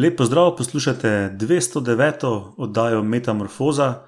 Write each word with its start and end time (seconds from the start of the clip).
Lep 0.00 0.16
pozdrav, 0.16 0.56
poslušate 0.56 1.36
209. 1.36 2.52
oddajo 2.56 3.02
Metamorfoza, 3.02 4.02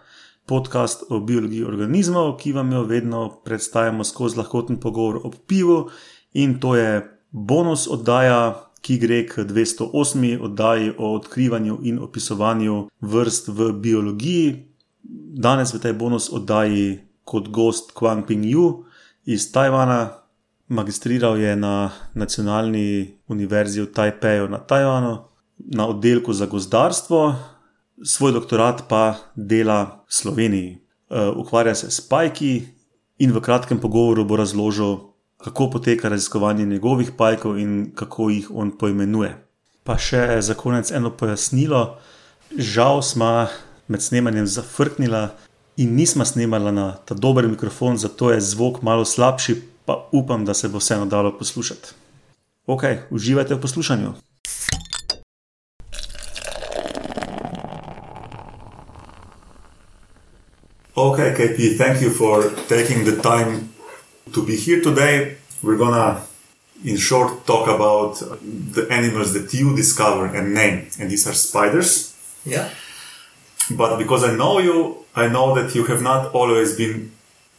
podcast 0.46 1.02
o 1.08 1.20
biologiji 1.20 1.64
organizmov, 1.64 2.36
ki 2.36 2.52
vam 2.52 2.72
jo 2.72 2.82
vedno 2.82 3.40
predstavljamo 3.44 4.04
skozi 4.04 4.38
lahkoten 4.38 4.78
pogovor 4.80 5.16
o 5.24 5.30
pivu. 5.46 5.90
In 6.32 6.60
to 6.60 6.76
je 6.76 7.18
bonus 7.30 7.88
oddaja, 7.90 8.70
ki 8.80 8.96
gre 8.98 9.26
k 9.26 9.44
208. 9.44 10.40
oddaji 10.40 10.92
o 10.98 11.14
odkrivanju 11.14 11.78
in 11.82 11.98
opisovanju 11.98 12.88
vrst 13.00 13.48
v 13.48 13.72
biologiji. 13.72 14.54
Danes 15.44 15.74
v 15.74 15.80
tej 15.80 15.92
bonus 15.92 16.30
oddaji 16.32 17.00
kot 17.24 17.48
gost 17.48 17.92
Kwang 17.92 18.24
Ping 18.26 18.44
Yu 18.44 18.84
iz 19.24 19.52
Tajvana. 19.52 20.08
Magistriral 20.68 21.36
je 21.38 21.56
na 21.56 21.90
Nacionalni 22.14 23.18
univerzi 23.28 23.82
v 23.82 23.92
Tajpeju 23.92 24.48
na 24.48 24.58
Tajvanu 24.58 25.31
na 25.66 25.86
oddelku 25.86 26.32
za 26.32 26.46
gozdarstvo, 26.46 27.34
svoj 28.04 28.32
doktorat 28.32 28.88
pa 28.88 29.14
dela 29.36 30.04
v 30.08 30.14
Sloveniji. 30.14 30.70
E, 30.72 31.28
ukvarja 31.36 31.74
se 31.74 31.90
s 31.90 32.00
pajki 32.00 32.62
in 33.18 33.32
v 33.32 33.40
kratkem 33.40 33.78
pogovoru 33.78 34.24
bo 34.24 34.36
razložil, 34.36 34.98
kako 35.42 35.70
poteka 35.70 36.08
raziskovanje 36.08 36.66
njegovih 36.66 37.12
pajkov 37.16 37.58
in 37.58 37.92
kako 37.94 38.30
jih 38.30 38.50
on 38.54 38.70
poimenuje. 38.78 39.34
Pa 39.82 39.98
še 39.98 40.40
za 40.40 40.54
konec 40.54 40.90
eno 40.90 41.10
pojasnilo. 41.10 41.98
Žal 42.58 43.02
smo 43.02 43.46
med 43.88 44.02
snemanjem 44.02 44.46
zafrknili 44.46 45.28
in 45.76 45.94
nismo 45.96 46.24
snemali 46.24 46.72
na 46.72 46.92
ta 46.92 47.14
dober 47.14 47.48
mikrofon, 47.48 47.98
zato 47.98 48.30
je 48.30 48.40
zvok 48.40 48.82
malo 48.82 49.04
slabši, 49.04 49.56
pa 49.84 50.08
upam, 50.12 50.44
da 50.44 50.54
se 50.54 50.68
bo 50.68 50.78
vseeno 50.78 51.06
dalo 51.06 51.32
poslušati. 51.38 51.94
Ok, 52.66 53.10
uživajte 53.10 53.54
v 53.54 53.60
poslušanju. 53.60 54.12
Okay, 60.94 61.32
KP, 61.32 61.78
thank 61.78 62.02
you 62.02 62.10
for 62.10 62.50
taking 62.68 63.04
the 63.06 63.16
time 63.22 63.72
to 64.34 64.44
be 64.44 64.56
here 64.56 64.82
today. 64.82 65.38
We're 65.62 65.78
gonna, 65.78 66.20
in 66.84 66.98
short, 66.98 67.46
talk 67.46 67.66
about 67.66 68.16
the 68.42 68.86
animals 68.90 69.32
that 69.32 69.54
you 69.54 69.74
discover 69.74 70.26
and 70.26 70.52
name, 70.52 70.88
and 71.00 71.10
these 71.10 71.26
are 71.26 71.32
spiders. 71.32 72.14
Yeah. 72.44 72.68
But 73.70 73.96
because 73.96 74.22
I 74.22 74.36
know 74.36 74.58
you, 74.58 75.06
I 75.16 75.28
know 75.28 75.54
that 75.54 75.74
you 75.74 75.84
have 75.86 76.02
not 76.02 76.34
always 76.34 76.76
been 76.76 77.12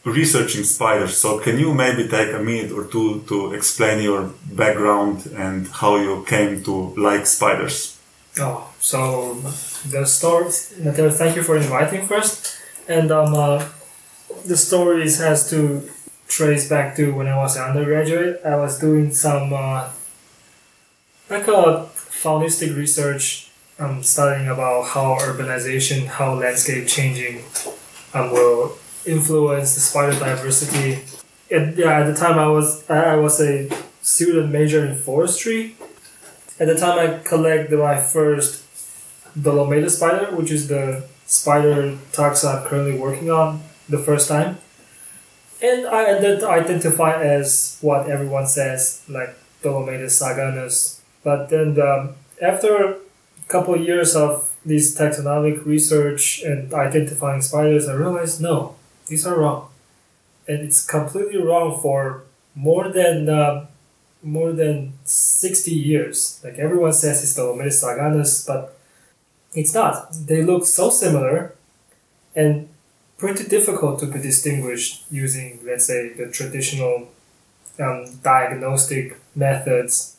researching 0.04 0.62
spiders. 0.62 1.16
So 1.16 1.40
can 1.40 1.58
you 1.58 1.74
maybe 1.74 2.06
take 2.06 2.32
a 2.32 2.38
minute 2.38 2.70
or 2.70 2.84
two 2.84 3.24
to 3.26 3.52
explain 3.52 4.00
your 4.00 4.30
background 4.52 5.26
and 5.34 5.66
how 5.66 5.96
you 5.96 6.24
came 6.28 6.62
to 6.62 6.94
like 6.96 7.26
spiders? 7.26 7.98
Oh, 8.38 8.70
so 8.78 9.34
the 9.90 10.04
story. 10.04 10.50
Thank 10.52 11.34
you 11.34 11.42
for 11.42 11.56
inviting 11.56 12.06
first 12.06 12.60
and 12.88 13.10
um, 13.10 13.34
uh, 13.34 13.68
the 14.46 14.56
stories 14.56 15.18
has 15.18 15.48
to 15.50 15.88
trace 16.28 16.68
back 16.68 16.96
to 16.96 17.14
when 17.14 17.26
I 17.26 17.36
was 17.36 17.56
an 17.56 17.62
undergraduate. 17.62 18.40
I 18.44 18.56
was 18.56 18.78
doing 18.78 19.12
some 19.12 19.52
uh, 19.52 19.90
like 21.30 21.48
a 21.48 21.84
faunistic 21.84 22.76
research, 22.76 23.50
um, 23.78 24.02
studying 24.02 24.48
about 24.48 24.88
how 24.88 25.16
urbanization, 25.20 26.06
how 26.06 26.34
landscape 26.34 26.86
changing, 26.86 27.44
um, 28.12 28.30
will 28.30 28.78
influence 29.06 29.74
the 29.74 29.80
spider 29.80 30.18
diversity. 30.18 31.04
And, 31.50 31.76
yeah, 31.76 32.00
at 32.00 32.06
the 32.06 32.14
time 32.14 32.38
I 32.38 32.48
was 32.48 32.88
I 32.90 33.16
was 33.16 33.40
a 33.40 33.68
student 34.02 34.52
major 34.52 34.84
in 34.84 34.96
forestry. 34.96 35.76
At 36.60 36.68
the 36.68 36.76
time 36.76 36.98
I 36.98 37.18
collected 37.22 37.78
my 37.78 38.00
first 38.00 38.62
Dolomedes 39.38 39.96
spider, 39.96 40.34
which 40.36 40.50
is 40.50 40.68
the 40.68 41.04
spider 41.26 41.96
taxa 42.12 42.62
I'm 42.62 42.66
currently 42.66 42.98
working 42.98 43.30
on 43.30 43.62
the 43.88 43.98
first 43.98 44.28
time. 44.28 44.58
And 45.62 45.86
I 45.86 46.16
identify 46.16 47.22
as 47.22 47.78
what 47.80 48.10
everyone 48.10 48.46
says, 48.46 49.02
like 49.08 49.34
Dolomedes 49.62 50.12
saganus. 50.20 51.00
But 51.22 51.48
then 51.48 51.74
the, 51.74 52.14
after 52.42 52.76
a 52.84 52.96
couple 53.48 53.74
of 53.74 53.80
years 53.80 54.14
of 54.14 54.50
this 54.64 54.98
taxonomic 54.98 55.64
research 55.64 56.42
and 56.42 56.72
identifying 56.74 57.40
spiders, 57.40 57.88
I 57.88 57.94
realized 57.94 58.40
no, 58.40 58.76
these 59.06 59.26
are 59.26 59.38
wrong. 59.38 59.68
And 60.46 60.60
it's 60.60 60.84
completely 60.84 61.40
wrong 61.40 61.80
for 61.80 62.24
more 62.54 62.90
than 62.90 63.28
uh, 63.28 63.66
more 64.22 64.52
than 64.52 64.94
60 65.04 65.70
years. 65.70 66.40
Like 66.44 66.58
everyone 66.58 66.92
says 66.92 67.22
it's 67.22 67.36
Dolomedes 67.38 67.82
saganus, 67.82 68.46
but 68.46 68.76
it's 69.54 69.74
not. 69.74 70.12
They 70.26 70.42
look 70.42 70.66
so 70.66 70.90
similar 70.90 71.54
and 72.34 72.68
pretty 73.16 73.44
difficult 73.44 74.00
to 74.00 74.06
be 74.06 74.20
distinguished 74.20 75.04
using, 75.10 75.60
let's 75.64 75.86
say, 75.86 76.10
the 76.10 76.26
traditional 76.30 77.08
um, 77.78 78.06
diagnostic 78.22 79.18
methods. 79.34 80.16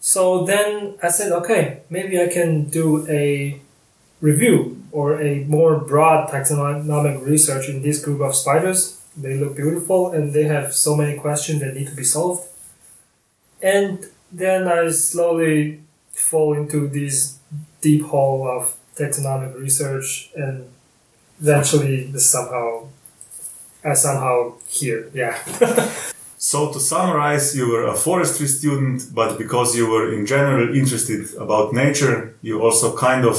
So 0.00 0.44
then 0.44 0.94
I 1.02 1.08
said, 1.08 1.32
okay, 1.32 1.82
maybe 1.90 2.20
I 2.20 2.28
can 2.28 2.64
do 2.64 3.06
a 3.08 3.60
review 4.20 4.82
or 4.92 5.20
a 5.20 5.44
more 5.44 5.78
broad 5.78 6.30
taxonomic 6.30 7.24
research 7.24 7.68
in 7.68 7.82
this 7.82 8.02
group 8.02 8.20
of 8.20 8.34
spiders. 8.34 9.00
They 9.16 9.34
look 9.34 9.56
beautiful 9.56 10.12
and 10.12 10.32
they 10.32 10.44
have 10.44 10.74
so 10.74 10.96
many 10.96 11.18
questions 11.18 11.60
that 11.60 11.74
need 11.74 11.88
to 11.88 11.94
be 11.94 12.04
solved. 12.04 12.48
And 13.62 14.06
then 14.32 14.68
I 14.68 14.90
slowly 14.90 15.82
fall 16.12 16.54
into 16.54 16.88
these 16.88 17.39
deep 17.80 18.04
hole 18.04 18.48
of 18.48 18.76
taxonomic 18.96 19.58
research 19.58 20.30
and 20.34 20.68
eventually 21.40 22.04
this 22.04 22.26
somehow 22.26 22.86
I 23.84 23.94
somehow 23.94 24.54
here 24.68 25.10
yeah 25.14 25.38
so 26.36 26.72
to 26.72 26.80
summarize 26.80 27.56
you 27.56 27.68
were 27.72 27.86
a 27.86 27.94
forestry 27.94 28.46
student 28.46 29.14
but 29.14 29.38
because 29.38 29.76
you 29.76 29.88
were 29.88 30.12
in 30.12 30.26
general 30.26 30.74
interested 30.76 31.34
about 31.34 31.72
nature 31.72 32.36
you 32.42 32.60
also 32.62 32.96
kind 32.96 33.24
of 33.24 33.36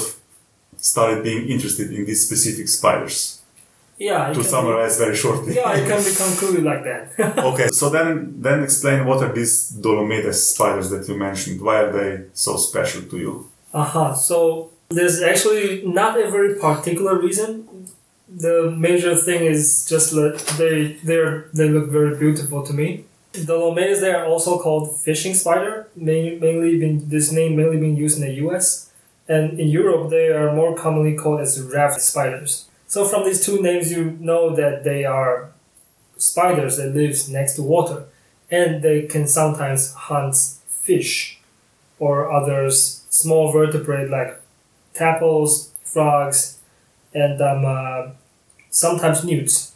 started 0.78 1.24
being 1.24 1.48
interested 1.48 1.92
in 1.92 2.06
these 2.06 2.26
specific 2.26 2.68
spiders 2.68 3.42
yeah. 4.02 4.34
To 4.34 4.44
summarize 4.44 4.98
be, 4.98 5.06
very 5.06 5.16
shortly. 5.16 5.56
Yeah, 5.56 5.74
it 5.74 5.88
can 5.88 6.04
be 6.04 6.16
concluded 6.26 6.64
like 6.64 6.84
that. 6.84 7.38
okay, 7.52 7.68
so 7.68 7.90
then 7.92 8.42
then 8.42 8.64
explain 8.64 9.06
what 9.06 9.22
are 9.24 9.32
these 9.32 9.72
Dolomedes 9.74 10.40
spiders 10.54 10.90
that 10.90 11.08
you 11.08 11.16
mentioned? 11.16 11.62
Why 11.62 11.82
are 11.84 11.92
they 11.92 12.26
so 12.34 12.58
special 12.58 13.04
to 13.04 13.18
you? 13.18 13.51
Aha, 13.74 14.06
uh-huh. 14.06 14.16
so 14.16 14.72
there's 14.90 15.22
actually 15.22 15.86
not 15.86 16.20
a 16.20 16.30
very 16.30 16.56
particular 16.56 17.18
reason. 17.18 17.88
The 18.28 18.72
major 18.72 19.16
thing 19.16 19.46
is 19.46 19.86
just 19.88 20.12
that 20.12 20.40
they 20.58 20.94
they 21.04 21.20
they 21.54 21.70
look 21.70 21.90
very 21.90 22.18
beautiful 22.18 22.64
to 22.64 22.74
me. 22.74 23.06
The 23.34 23.46
Dolomedes 23.46 24.02
they 24.02 24.14
are 24.14 24.26
also 24.26 24.60
called 24.60 25.00
fishing 25.02 25.34
spider, 25.34 25.88
mainly, 25.96 26.78
been 26.78 27.10
this 27.10 27.32
name 27.32 27.56
mainly 27.56 27.78
being 27.78 27.96
used 27.96 28.18
in 28.20 28.28
the 28.28 28.34
U.S. 28.46 28.92
and 29.28 29.60
in 29.60 29.68
Europe 29.70 30.10
they 30.10 30.28
are 30.30 30.54
more 30.54 30.76
commonly 30.76 31.16
called 31.16 31.40
as 31.40 31.62
raft 31.62 32.02
spiders. 32.02 32.66
So 32.88 33.06
from 33.06 33.24
these 33.24 33.46
two 33.46 33.62
names 33.62 33.92
you 33.92 34.18
know 34.20 34.54
that 34.56 34.84
they 34.84 35.06
are 35.06 35.52
spiders 36.18 36.78
that 36.78 36.94
lives 36.94 37.30
next 37.30 37.56
to 37.56 37.64
water, 37.64 38.04
and 38.50 38.82
they 38.82 39.04
can 39.04 39.28
sometimes 39.28 39.94
hunt 39.94 40.36
fish 40.68 41.41
or 42.02 42.32
others 42.32 43.06
small 43.12 43.52
vertebrate 43.52 44.10
like 44.10 44.42
tadpoles, 44.96 45.72
frogs, 45.84 46.58
and 47.14 47.40
um, 47.40 47.64
uh, 47.64 48.10
sometimes 48.72 49.24
newts. 49.24 49.74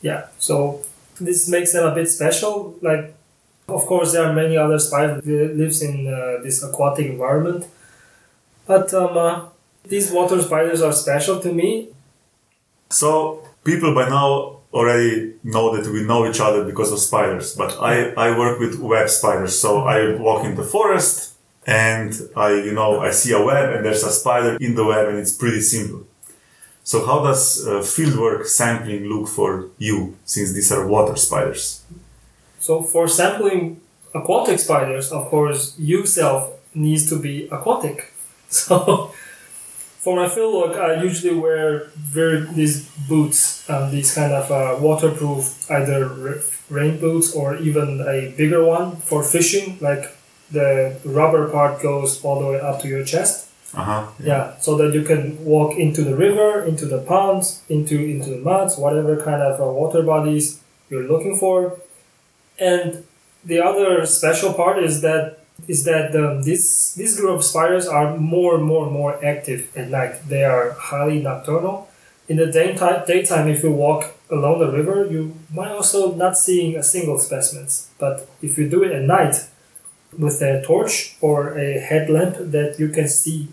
Yeah, 0.00 0.26
so 0.38 0.82
this 1.20 1.48
makes 1.48 1.72
them 1.72 1.86
a 1.86 1.94
bit 1.94 2.10
special. 2.10 2.76
Like, 2.82 3.14
of 3.68 3.86
course, 3.86 4.12
there 4.12 4.24
are 4.24 4.32
many 4.32 4.56
other 4.56 4.80
spiders 4.80 5.22
that 5.24 5.56
lives 5.56 5.80
in 5.82 6.12
uh, 6.12 6.42
this 6.42 6.64
aquatic 6.64 7.06
environment, 7.06 7.66
but 8.66 8.92
um, 8.92 9.16
uh, 9.16 9.48
these 9.84 10.10
water 10.10 10.42
spiders 10.42 10.82
are 10.82 10.92
special 10.92 11.38
to 11.40 11.52
me. 11.52 11.88
So 12.90 13.46
people 13.62 13.94
by 13.94 14.08
now 14.08 14.58
already 14.74 15.34
know 15.44 15.76
that 15.76 15.86
we 15.92 16.02
know 16.02 16.28
each 16.28 16.40
other 16.40 16.64
because 16.64 16.90
of 16.90 16.98
spiders, 16.98 17.54
but 17.54 17.80
I, 17.80 18.10
I 18.14 18.36
work 18.36 18.58
with 18.58 18.80
web 18.80 19.08
spiders. 19.08 19.56
So 19.56 19.82
I 19.82 20.16
walk 20.16 20.44
in 20.44 20.56
the 20.56 20.64
forest 20.64 21.31
and 21.66 22.12
I, 22.36 22.54
you 22.54 22.72
know, 22.72 23.00
I 23.00 23.10
see 23.10 23.32
a 23.32 23.42
web 23.42 23.74
and 23.74 23.84
there's 23.84 24.02
a 24.02 24.10
spider 24.10 24.56
in 24.60 24.74
the 24.74 24.84
web 24.84 25.08
and 25.08 25.18
it's 25.18 25.32
pretty 25.32 25.60
simple. 25.60 26.06
So 26.84 27.06
how 27.06 27.22
does 27.22 27.66
uh, 27.66 27.80
fieldwork 27.80 28.46
sampling 28.46 29.04
look 29.04 29.28
for 29.28 29.68
you 29.78 30.16
since 30.24 30.52
these 30.52 30.72
are 30.72 30.86
water 30.86 31.16
spiders? 31.16 31.82
So 32.58 32.82
for 32.82 33.06
sampling 33.06 33.80
aquatic 34.14 34.58
spiders, 34.58 35.12
of 35.12 35.28
course, 35.28 35.76
you 35.78 36.06
self 36.06 36.50
needs 36.74 37.08
to 37.10 37.18
be 37.18 37.48
aquatic. 37.50 38.08
So 38.52 39.14
for 40.02 40.16
my 40.16 40.28
fieldwork, 40.28 40.76
I 40.76 41.02
usually 41.02 41.34
wear 41.34 41.84
very 41.96 42.44
these 42.52 42.86
boots, 43.08 43.64
um, 43.70 43.90
these 43.90 44.14
kind 44.14 44.32
of 44.32 44.50
uh, 44.50 44.76
waterproof 44.78 45.70
either 45.70 46.42
rain 46.68 46.98
boots 47.00 47.34
or 47.34 47.56
even 47.56 48.02
a 48.02 48.34
bigger 48.36 48.62
one 48.62 48.96
for 48.96 49.22
fishing, 49.22 49.78
like 49.80 50.14
the 50.52 51.00
rubber 51.04 51.48
part 51.48 51.82
goes 51.82 52.22
all 52.24 52.40
the 52.40 52.46
way 52.46 52.60
up 52.60 52.80
to 52.82 52.88
your 52.88 53.04
chest. 53.04 53.48
Uh-huh. 53.74 54.06
Yeah, 54.22 54.58
so 54.58 54.76
that 54.76 54.92
you 54.92 55.02
can 55.02 55.42
walk 55.44 55.78
into 55.78 56.02
the 56.02 56.14
river, 56.14 56.62
into 56.62 56.84
the 56.84 56.98
ponds, 56.98 57.62
into 57.70 57.98
into 57.98 58.30
the 58.30 58.36
muds, 58.36 58.76
whatever 58.76 59.16
kind 59.16 59.40
of 59.40 59.60
uh, 59.60 59.64
water 59.64 60.02
bodies 60.02 60.60
you're 60.90 61.04
looking 61.04 61.38
for. 61.38 61.78
And 62.58 63.04
the 63.44 63.60
other 63.60 64.04
special 64.04 64.52
part 64.52 64.82
is 64.82 65.00
that 65.00 65.38
is 65.68 65.84
that 65.84 66.14
um, 66.14 66.42
this 66.42 66.94
this 66.94 67.18
group 67.18 67.38
of 67.38 67.44
spiders 67.44 67.86
are 67.86 68.16
more 68.18 68.56
and 68.56 68.64
more 68.64 68.84
and 68.84 68.92
more 68.92 69.24
active 69.24 69.74
at 69.74 69.88
night. 69.88 70.28
They 70.28 70.44
are 70.44 70.72
highly 70.72 71.22
nocturnal. 71.22 71.88
In 72.28 72.36
the 72.36 72.46
daytime, 72.46 73.04
daytime, 73.06 73.48
if 73.48 73.62
you 73.62 73.72
walk 73.72 74.14
along 74.30 74.60
the 74.60 74.70
river, 74.70 75.06
you 75.10 75.34
might 75.52 75.70
also 75.70 76.14
not 76.14 76.36
seeing 76.36 76.76
a 76.76 76.82
single 76.82 77.18
specimens. 77.18 77.88
But 77.98 78.28
if 78.42 78.58
you 78.58 78.68
do 78.68 78.82
it 78.82 78.92
at 78.92 79.02
night 79.02 79.48
with 80.18 80.40
a 80.42 80.62
torch 80.62 81.16
or 81.20 81.58
a 81.58 81.78
headlamp, 81.80 82.36
that 82.38 82.76
you 82.78 82.88
can 82.88 83.08
see, 83.08 83.48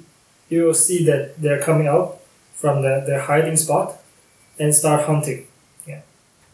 you 0.49 0.63
will 0.65 0.73
see 0.73 1.03
that 1.05 1.41
they're 1.41 1.61
coming 1.61 1.87
out 1.87 2.19
from 2.55 2.81
the, 2.81 3.03
their 3.05 3.21
hiding 3.21 3.55
spot 3.55 3.97
and 4.59 4.75
start 4.75 5.05
hunting. 5.05 5.47
Yeah. 5.87 6.01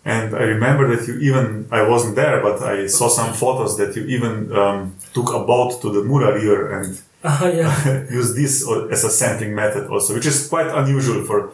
And 0.03 0.35
I 0.35 0.43
remember 0.43 0.95
that 0.95 1.07
you 1.07 1.17
even, 1.19 1.67
I 1.71 1.81
wasn't 1.87 2.15
there, 2.15 2.41
but 2.41 2.61
I 2.61 2.87
saw 2.87 3.07
some 3.07 3.33
photos 3.33 3.77
that 3.77 3.95
you 3.95 4.03
even 4.05 4.51
um, 4.55 4.95
took 5.13 5.33
a 5.33 5.39
boat 5.39 5.81
to 5.81 5.91
the 5.91 6.03
Mura 6.03 6.33
River 6.33 6.79
and 6.79 7.01
Uh, 7.25 7.51
yeah. 7.55 8.05
used 8.11 8.35
this 8.35 8.63
as 8.91 9.03
a 9.03 9.09
sampling 9.09 9.55
method 9.55 9.89
also, 9.89 10.13
which 10.13 10.27
is 10.27 10.47
quite 10.47 10.67
unusual 10.67 11.23
for 11.25 11.49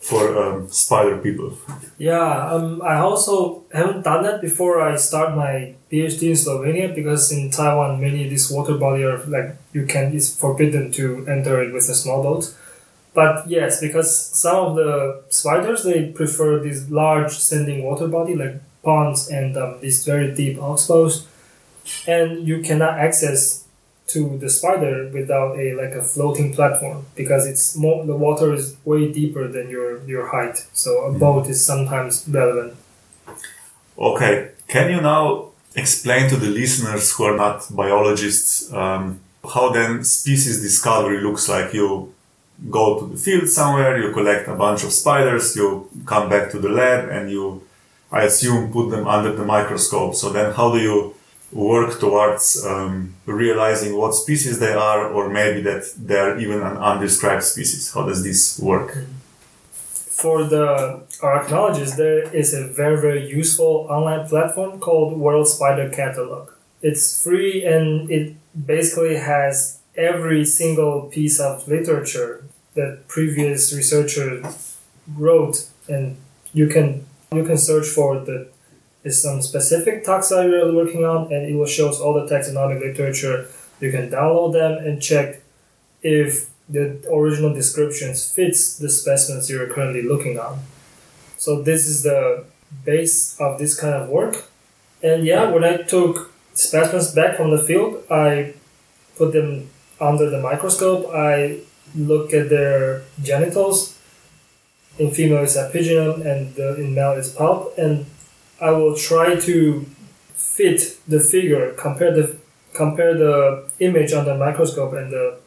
for 0.00 0.38
um, 0.38 0.68
spider 0.68 1.18
people. 1.18 1.58
Yeah, 1.98 2.52
um, 2.52 2.80
I 2.82 2.96
also 2.96 3.64
haven't 3.72 4.02
done 4.02 4.22
that 4.22 4.40
before 4.40 4.80
I 4.80 4.96
start 4.96 5.36
my 5.36 5.74
PhD 5.90 6.30
in 6.30 6.36
Slovenia 6.36 6.94
because 6.94 7.32
in 7.32 7.50
Taiwan 7.50 8.00
many 8.00 8.28
these 8.28 8.50
water 8.50 8.76
body 8.76 9.04
are 9.04 9.18
like 9.26 9.56
you 9.72 9.86
can 9.86 10.14
it's 10.14 10.34
forbidden 10.34 10.92
to 10.92 11.26
enter 11.26 11.62
it 11.62 11.72
with 11.72 11.88
a 11.88 11.94
small 11.94 12.22
boat. 12.22 12.54
But 13.14 13.48
yes, 13.48 13.80
because 13.80 14.14
some 14.14 14.56
of 14.56 14.76
the 14.76 15.24
spiders 15.28 15.82
they 15.82 16.12
prefer 16.12 16.60
this 16.60 16.88
large 16.88 17.32
standing 17.32 17.82
water 17.82 18.06
body 18.06 18.36
like 18.36 18.60
ponds 18.84 19.28
and 19.28 19.56
um, 19.56 19.80
very 20.04 20.34
deep 20.34 20.58
oxbows, 20.58 21.26
and 22.06 22.46
you 22.46 22.62
cannot 22.62 22.98
access 22.98 23.64
to 24.08 24.38
the 24.38 24.50
spider 24.50 25.08
without 25.12 25.58
a 25.58 25.74
like 25.74 25.94
a 25.94 26.02
floating 26.02 26.52
platform 26.54 27.04
because 27.14 27.46
it's 27.46 27.76
more 27.76 28.04
the 28.06 28.16
water 28.16 28.52
is 28.54 28.76
way 28.84 29.12
deeper 29.12 29.46
than 29.48 29.68
your 29.68 30.02
your 30.06 30.28
height 30.28 30.66
so 30.72 30.90
a 31.04 31.12
boat 31.12 31.46
is 31.48 31.64
sometimes 31.64 32.24
relevant 32.28 32.74
Okay, 33.98 34.50
can 34.68 34.90
you 34.90 35.00
now 35.00 35.48
explain 35.74 36.28
to 36.30 36.36
the 36.36 36.46
listeners 36.46 37.12
who 37.12 37.24
are 37.24 37.36
not 37.36 37.66
biologists 37.70 38.72
um, 38.72 39.20
how 39.54 39.70
then 39.70 40.04
species 40.04 40.60
discovery 40.62 41.20
looks 41.20 41.48
like? 41.48 41.74
You 41.74 42.12
go 42.70 43.00
to 43.00 43.06
the 43.06 43.16
field 43.16 43.48
somewhere, 43.48 43.98
you 44.00 44.12
collect 44.12 44.48
a 44.48 44.54
bunch 44.54 44.84
of 44.84 44.92
spiders, 44.92 45.56
you 45.56 45.88
come 46.06 46.28
back 46.28 46.50
to 46.52 46.58
the 46.58 46.68
lab, 46.68 47.08
and 47.08 47.30
you, 47.30 47.62
I 48.12 48.22
assume, 48.24 48.72
put 48.72 48.90
them 48.90 49.06
under 49.06 49.32
the 49.34 49.44
microscope. 49.44 50.14
So 50.14 50.30
then, 50.30 50.52
how 50.52 50.72
do 50.72 50.78
you 50.78 51.14
work 51.52 51.98
towards 51.98 52.64
um, 52.64 53.14
realizing 53.26 53.96
what 53.96 54.14
species 54.14 54.58
they 54.58 54.72
are, 54.72 55.08
or 55.08 55.28
maybe 55.28 55.60
that 55.62 55.92
they 55.98 56.18
are 56.18 56.38
even 56.38 56.60
an 56.60 56.76
undescribed 56.76 57.44
species? 57.44 57.92
How 57.92 58.06
does 58.06 58.22
this 58.22 58.58
work? 58.60 58.98
for 60.18 60.42
the 60.42 61.00
arachnologists 61.22 61.96
there 61.96 62.22
is 62.34 62.52
a 62.52 62.66
very 62.66 63.00
very 63.00 63.24
useful 63.30 63.86
online 63.88 64.26
platform 64.26 64.80
called 64.80 65.16
world 65.16 65.46
spider 65.46 65.88
catalog 65.88 66.50
it's 66.82 67.22
free 67.22 67.64
and 67.64 68.10
it 68.10 68.34
basically 68.66 69.16
has 69.16 69.78
every 69.96 70.44
single 70.44 71.02
piece 71.02 71.38
of 71.38 71.66
literature 71.68 72.44
that 72.74 73.06
previous 73.06 73.72
researchers 73.72 74.76
wrote 75.16 75.68
and 75.88 76.16
you 76.52 76.66
can 76.66 77.06
you 77.32 77.44
can 77.44 77.58
search 77.58 77.86
for 77.86 78.18
the 78.18 78.48
is 79.04 79.22
some 79.22 79.40
specific 79.42 80.04
taxa 80.04 80.48
you're 80.48 80.72
working 80.72 81.04
on 81.04 81.32
and 81.32 81.48
it 81.48 81.54
will 81.54 81.66
show 81.66 81.88
us 81.88 82.00
all 82.00 82.14
the 82.14 82.26
taxonomic 82.26 82.80
literature. 82.80 83.48
You 83.80 83.90
can 83.90 84.10
download 84.10 84.52
them 84.52 84.72
and 84.84 85.00
check 85.00 85.40
if 86.02 86.50
the 86.68 87.00
original 87.10 87.54
descriptions 87.54 88.30
fits 88.30 88.76
the 88.78 88.90
specimens 88.90 89.48
you're 89.48 89.68
currently 89.68 90.02
looking 90.02 90.38
on. 90.38 90.60
So 91.38 91.62
this 91.62 91.86
is 91.86 92.02
the 92.02 92.44
base 92.84 93.38
of 93.40 93.58
this 93.58 93.78
kind 93.78 93.94
of 93.94 94.08
work. 94.08 94.44
And 95.02 95.24
yeah 95.24 95.50
when 95.50 95.62
i 95.62 95.76
took 95.76 96.32
specimens 96.54 97.14
back 97.14 97.36
from 97.36 97.52
the 97.52 97.58
field 97.58 98.02
i 98.10 98.52
put 99.16 99.32
them 99.32 99.68
under 100.00 100.30
the 100.30 100.40
microscope. 100.40 101.10
I 101.12 101.60
look 101.94 102.32
at 102.32 102.48
their 102.48 103.02
genitals. 103.22 103.98
In 104.98 105.10
female 105.10 105.42
it's 105.44 105.56
epigynum 105.56 106.24
and 106.24 106.56
in 106.78 106.94
male 106.94 107.12
it's 107.12 107.30
pulp. 107.30 107.74
And 107.76 108.06
i 108.60 108.70
will 108.70 108.96
try 108.96 109.36
to 109.36 109.86
fit 110.34 110.98
the 111.06 111.20
figure 111.20 111.72
compare 111.72 112.12
the 112.14 112.36
compare 112.74 113.14
the 113.14 113.68
image 113.80 114.12
on 114.12 114.24
the 114.24 114.36
microscope 114.36 114.92
and 114.92 115.12
the 115.12 115.38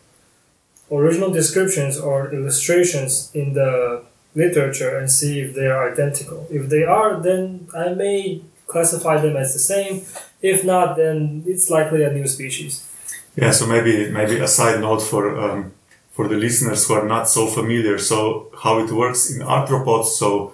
original 0.91 1.31
descriptions 1.31 1.97
or 1.97 2.33
illustrations 2.33 3.31
in 3.33 3.53
the 3.53 4.03
literature 4.35 4.97
and 4.97 5.09
see 5.11 5.39
if 5.39 5.53
they 5.55 5.67
are 5.67 5.91
identical. 5.91 6.47
If 6.49 6.69
they 6.69 6.83
are 6.83 7.19
then 7.21 7.67
i 7.75 7.93
may 7.93 8.41
classify 8.67 9.19
them 9.19 9.35
as 9.35 9.53
the 9.53 9.59
same. 9.59 10.03
If 10.41 10.63
not 10.63 10.97
then 10.97 11.43
it's 11.45 11.69
likely 11.69 12.03
a 12.03 12.11
new 12.11 12.27
species. 12.27 12.87
Yeah, 13.35 13.51
so 13.51 13.65
maybe 13.65 14.09
maybe 14.09 14.37
a 14.39 14.47
side 14.47 14.79
note 14.81 15.01
for 15.01 15.37
um, 15.39 15.73
for 16.11 16.27
the 16.27 16.35
listeners 16.35 16.87
who 16.87 16.93
are 16.93 17.07
not 17.07 17.29
so 17.29 17.47
familiar. 17.47 17.97
So 17.97 18.51
how 18.63 18.79
it 18.79 18.91
works 18.91 19.31
in 19.31 19.41
arthropods, 19.41 20.05
so 20.05 20.53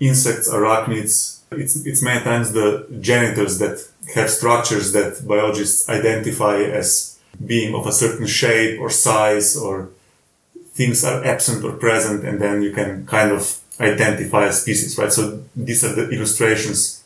insects, 0.00 0.48
arachnids, 0.48 1.35
it's 1.50 1.76
it's 1.86 2.02
many 2.02 2.22
times 2.24 2.52
the 2.52 2.86
genitals 3.00 3.58
that 3.58 3.78
have 4.14 4.28
structures 4.30 4.92
that 4.92 5.26
biologists 5.26 5.88
identify 5.88 6.56
as 6.62 7.18
being 7.44 7.74
of 7.74 7.86
a 7.86 7.92
certain 7.92 8.26
shape 8.26 8.80
or 8.80 8.90
size 8.90 9.56
or 9.56 9.88
things 10.74 11.04
are 11.04 11.24
absent 11.24 11.64
or 11.64 11.72
present 11.72 12.24
and 12.24 12.40
then 12.40 12.62
you 12.62 12.72
can 12.72 13.06
kind 13.06 13.30
of 13.32 13.58
identify 13.80 14.46
a 14.46 14.52
species, 14.52 14.96
right? 14.98 15.12
So 15.12 15.42
these 15.54 15.84
are 15.84 15.94
the 15.94 16.08
illustrations 16.10 17.02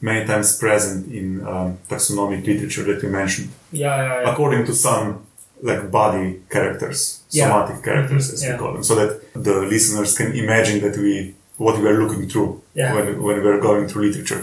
many 0.00 0.24
times 0.26 0.58
present 0.58 1.12
in 1.12 1.46
um, 1.46 1.78
taxonomic 1.88 2.44
literature 2.46 2.82
that 2.84 3.02
you 3.02 3.08
mentioned 3.08 3.48
yeah 3.70 3.96
yeah, 3.96 4.22
yeah. 4.22 4.30
according 4.32 4.64
to 4.66 4.74
some 4.74 5.24
like 5.62 5.92
body 5.92 6.40
characters, 6.50 7.22
somatic 7.28 7.84
characters 7.84 8.24
Mhm, 8.28 8.32
as 8.34 8.42
we 8.52 8.58
call 8.58 8.72
them, 8.72 8.82
so 8.82 8.94
that 8.96 9.10
the 9.48 9.54
listeners 9.74 10.16
can 10.18 10.32
imagine 10.32 10.80
that 10.80 10.96
we 10.96 11.34
what 11.64 11.78
we 11.80 11.86
are 11.90 11.98
looking 12.02 12.28
through 12.30 12.50
Yeah. 12.74 12.94
when 12.94 13.06
when 13.26 13.36
we 13.42 13.48
are 13.54 13.60
going 13.68 13.84
through 13.88 14.02
literature. 14.08 14.42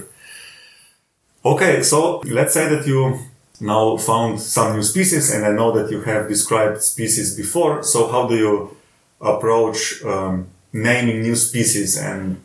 Okay, 1.51 1.83
so 1.83 1.99
let's 2.37 2.53
say 2.53 2.65
that 2.73 2.85
you 2.91 2.99
now 3.61 3.97
found 3.97 4.39
some 4.39 4.69
new 4.75 4.83
species, 4.83 5.31
and 5.33 5.45
I 5.45 5.51
know 5.51 5.69
that 5.77 5.87
you 5.91 6.01
have 6.01 6.27
described 6.27 6.81
species 6.81 7.35
before. 7.35 7.83
So 7.83 8.07
how 8.13 8.27
do 8.27 8.35
you 8.45 8.53
approach 9.21 10.03
um, 10.03 10.47
naming 10.73 11.21
new 11.21 11.35
species, 11.35 11.97
and 11.97 12.41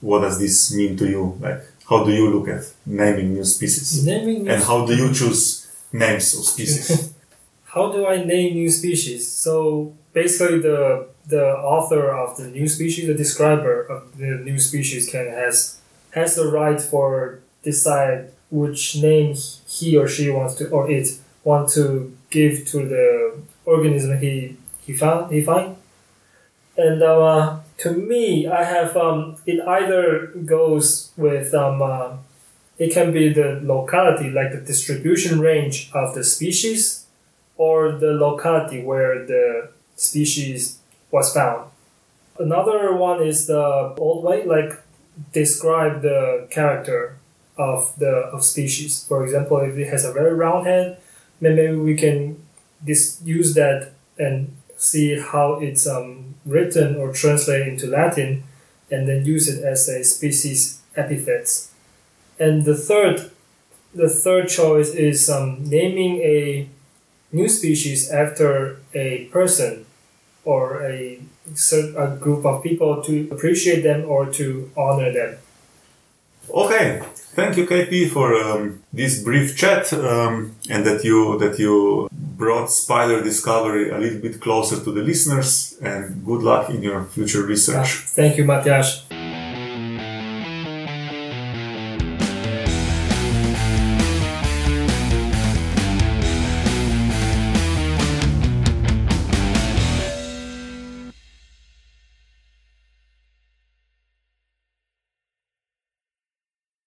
what 0.00 0.20
does 0.20 0.38
this 0.38 0.74
mean 0.74 0.96
to 0.98 1.06
you? 1.14 1.38
Like, 1.40 1.60
how 1.88 2.04
do 2.04 2.12
you 2.12 2.26
look 2.34 2.48
at 2.48 2.62
naming 2.86 3.34
new 3.34 3.44
species, 3.44 4.04
naming 4.06 4.44
new 4.44 4.50
and 4.52 4.62
how 4.62 4.86
do 4.86 4.94
you 4.94 5.12
choose 5.12 5.66
names 5.92 6.34
of 6.38 6.44
species? 6.44 7.12
how 7.74 7.90
do 7.92 8.06
I 8.06 8.24
name 8.24 8.54
new 8.54 8.70
species? 8.70 9.30
So 9.30 9.94
basically, 10.12 10.60
the 10.60 11.08
the 11.26 11.46
author 11.46 12.10
of 12.10 12.36
the 12.36 12.48
new 12.48 12.68
species, 12.68 13.06
the 13.06 13.14
describer 13.14 13.82
of 13.82 14.16
the 14.18 14.26
new 14.44 14.58
species, 14.58 15.08
can 15.08 15.28
has 15.28 15.78
has 16.10 16.36
the 16.36 16.46
right 16.46 16.80
for 16.80 17.40
decide 17.62 18.30
which 18.50 18.96
name 18.96 19.34
he 19.66 19.96
or 19.96 20.06
she 20.08 20.28
wants 20.30 20.54
to 20.56 20.68
or 20.68 20.90
it 20.90 21.18
want 21.44 21.70
to 21.70 22.16
give 22.30 22.66
to 22.66 22.86
the 22.86 23.38
organism 23.64 24.18
he 24.18 24.56
he 24.80 24.92
found 24.92 25.32
he 25.32 25.42
find. 25.42 25.76
And 26.76 27.02
uh, 27.02 27.60
to 27.78 27.92
me, 27.92 28.46
I 28.46 28.64
have 28.64 28.96
um, 28.96 29.36
it 29.46 29.60
either 29.60 30.28
goes 30.44 31.12
with 31.16 31.54
um, 31.54 31.82
uh, 31.82 32.16
it 32.78 32.92
can 32.92 33.12
be 33.12 33.32
the 33.32 33.60
locality, 33.62 34.30
like 34.30 34.52
the 34.52 34.60
distribution 34.60 35.40
range 35.40 35.90
of 35.94 36.14
the 36.14 36.24
species, 36.24 37.06
or 37.56 37.92
the 37.92 38.12
locality 38.12 38.82
where 38.82 39.24
the 39.24 39.70
species 39.96 40.78
was 41.12 41.32
found. 41.32 41.70
Another 42.38 42.92
one 42.96 43.22
is 43.22 43.46
the 43.46 43.94
old 43.98 44.24
way, 44.24 44.44
like 44.44 44.72
describe 45.32 46.02
the 46.02 46.48
character 46.50 47.18
of 47.56 47.92
the 47.98 48.10
of 48.32 48.42
species. 48.42 49.04
For 49.06 49.22
example, 49.24 49.58
if 49.58 49.76
it 49.76 49.88
has 49.88 50.04
a 50.04 50.12
very 50.12 50.34
round 50.34 50.66
head, 50.66 50.98
maybe 51.40 51.76
we 51.76 51.94
can 51.96 52.42
dis- 52.84 53.20
use 53.22 53.54
that 53.54 53.92
and 54.18 54.56
see 54.76 55.20
how 55.20 55.60
it's 55.60 55.86
um, 55.86 56.34
written 56.44 56.96
or 56.96 57.12
translated 57.12 57.68
into 57.68 57.86
Latin, 57.86 58.42
and 58.90 59.06
then 59.06 59.24
use 59.24 59.48
it 59.48 59.62
as 59.62 59.88
a 59.88 60.02
species 60.02 60.80
epithets. 60.96 61.70
And 62.38 62.64
the 62.64 62.74
third, 62.74 63.30
the 63.94 64.08
third 64.08 64.48
choice 64.48 64.94
is 64.94 65.28
um, 65.28 65.68
naming 65.68 66.20
a 66.22 66.68
new 67.30 67.48
species 67.48 68.10
after 68.10 68.80
a 68.94 69.26
person 69.26 69.86
or 70.44 70.82
a, 70.84 71.20
a 71.96 72.16
group 72.20 72.44
of 72.44 72.62
people 72.62 73.02
to 73.02 73.28
appreciate 73.30 73.82
them 73.82 74.04
or 74.08 74.26
to 74.26 74.70
honor 74.76 75.12
them. 75.12 75.38
Okay, 76.50 77.00
thank 77.34 77.56
you, 77.56 77.66
KP, 77.66 78.10
for 78.10 78.34
um, 78.34 78.82
this 78.92 79.22
brief 79.22 79.56
chat 79.56 79.92
um, 79.92 80.56
and 80.68 80.84
that 80.84 81.04
you 81.04 81.38
that 81.38 81.58
you 81.58 82.08
brought 82.12 82.68
spider 82.70 83.22
discovery 83.22 83.90
a 83.90 83.98
little 83.98 84.20
bit 84.20 84.40
closer 84.40 84.82
to 84.82 84.90
the 84.90 85.02
listeners. 85.02 85.78
And 85.80 86.24
good 86.26 86.42
luck 86.42 86.70
in 86.70 86.82
your 86.82 87.04
future 87.04 87.44
research. 87.44 87.90
thank 88.08 88.36
you, 88.36 88.44
Matthias. 88.44 89.04